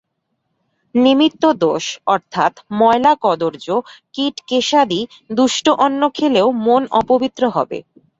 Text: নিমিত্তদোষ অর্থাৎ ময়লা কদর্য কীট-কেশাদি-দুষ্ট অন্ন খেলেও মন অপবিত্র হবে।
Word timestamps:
নিমিত্তদোষ 0.95 1.83
অর্থাৎ 2.07 2.53
ময়লা 2.79 3.13
কদর্য 3.23 3.67
কীট-কেশাদি-দুষ্ট 4.15 5.65
অন্ন 5.85 6.01
খেলেও 6.17 6.47
মন 6.65 6.81
অপবিত্র 6.99 7.43
হবে। 7.55 7.77